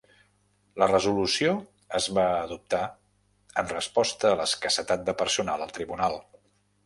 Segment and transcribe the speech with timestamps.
[0.83, 1.51] La resolució
[1.99, 2.81] es va adoptar
[3.63, 6.19] en resposta a l'escassetat de personal al tribunal.